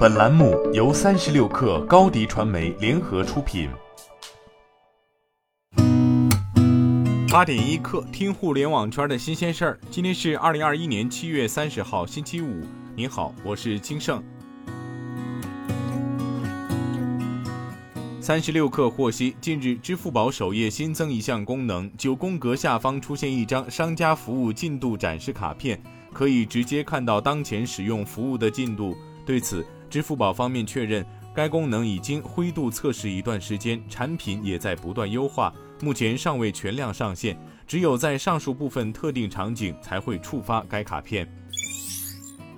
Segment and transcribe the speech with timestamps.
[0.00, 3.68] 本栏目由三十六氪高低传媒联合出品。
[7.30, 9.80] 八点一刻，听互联网圈的新鲜事儿。
[9.90, 12.62] 今天是二零二一年七月三十号，星期五。
[12.96, 14.24] 您好，我是金盛。
[18.22, 25.78] 三十六氪获悉，近日支付宝首页新增一项功能，九宫格下方出现一张商家服务进度展示卡片，
[26.10, 28.96] 可以直接看到当前使用服务的进度。
[29.26, 31.04] 对此，支付宝方面确认，
[31.34, 41.28] 该功能已经灰度测试一段时间，产品也在不断优化，目前尚未全量上线，只有在上述部分特定场景才会触发该卡片。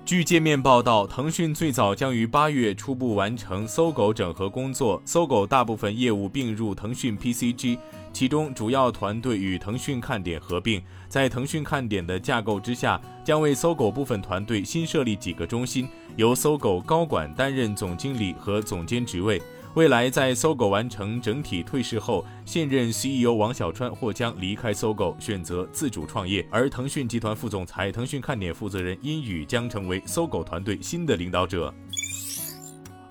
[0.05, 7.79] 据界面报道，腾讯最早将于八月初步完成搜狗整合工作，搜狗大部分业务并入腾讯 PCG。
[8.13, 19.41] 其中主要团队与腾讯看点合并，在腾讯看点的架构之下，将为搜狗部分团队新设立几个中心，由搜狗高管担任总经理和总监职位。
[19.75, 31.73] 未来在搜狗完成整体退市后，现任 CEO 王小川或将离开搜狗，选择自主创业，而腾讯集团副总裁、腾讯看点负责人殷宇将成为搜狗团队新的领导者。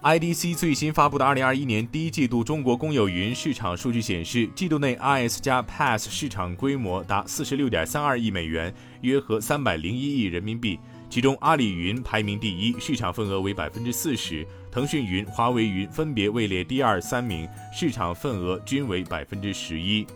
[0.04, 10.80] IDC 最新发布的2021年第一季度中国公有云市场数据显示，季度内 IS 加 PaaS 市场规模达46.32亿美元，约合301亿人民币。
[11.10, 20.08] 其中，阿里云排名第一，市场份额为百分之四十；腾讯云、华为云分别位列第二、三名，市场份额均为百分之十一。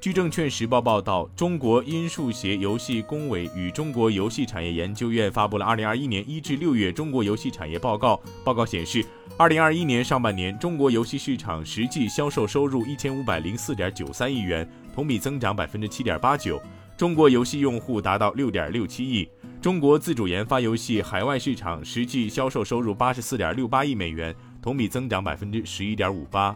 [0.00, 8.20] 据证券时报报道，中国音数协游戏工委与中国游戏产业研究院发布了2021年1至6月中国游戏产业报告。
[8.44, 9.04] 报告显示
[9.38, 16.60] ，2021年上半年中国游戏市场实际销售收入1504.93亿元，同比增长7.89%。
[16.96, 19.28] 中国游戏用户达到6.67亿。
[19.66, 26.54] 中国自主研发游戏海外市场实际销售收入84.68亿美元，同比增长11.58%。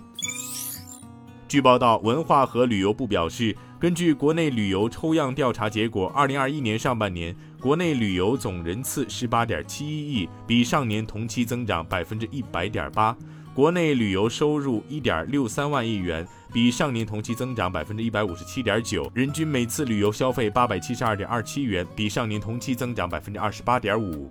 [1.48, 13.12] 据报道，文化和旅游部表示，根据国内旅游抽样调查结果，二零二一年上半年国内旅游总人次十八点七一亿，比上年同期增长百分之一百点八；
[13.52, 24.30] 国内旅游收入一点六三万亿元，比上年同期增长百分之一百五十七点九；人均每次旅游消费八百七十二点二七元，比上年同期增长百分之二十八点五。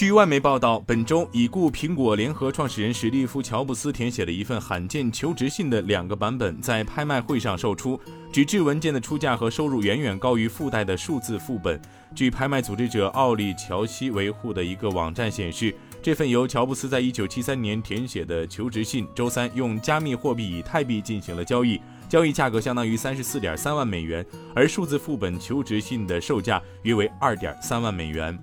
[0.00, 8.00] 据外媒报道，本周已故苹果联合创始人史蒂夫·乔布斯填写的一份罕见求职信的两个版本在拍卖会上售出。
[8.32, 11.78] 纸质文件的出价和收入远远高于附带的数字副本。
[12.14, 21.78] 据拍卖组织者奥利·乔西维护的一个网站显示，这份由乔布斯在1973年填写的求职信，周三用加密货币以太币进行了交易，
[22.08, 24.24] 交易价格相当于34.3万美元，
[24.54, 28.38] 而数字副本求职信的售价约为2.3万美元。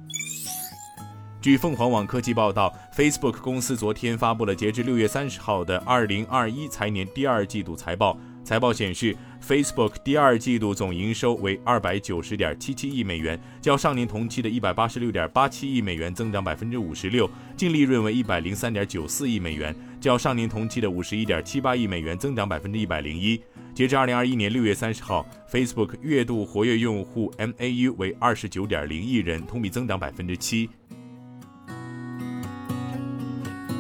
[1.39, 8.17] 据凤凰网科技报道，Facebook 公司昨天发布了截至六月三十号的二零二一财年第二季度财报。
[8.43, 9.15] 财报显示
[9.45, 23.39] ，Facebook 第二季度总营收为二百九十点七七亿美元，较上年同期的一百八十六点八七亿美元增长百分之五十六；净利润为一百零三点九四亿美元，较上年同期的五十一点七八亿美元增长百分之一百零一。
[23.75, 30.67] 截至二零二一年六月三十号，Facebook 月度活跃用户 MAU 为二十九点零亿人，同比增长百分之七。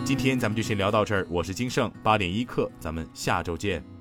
[0.07, 3.96] 今天咱们就先聊到这儿，我是金盛八点一刻，咱们下周见。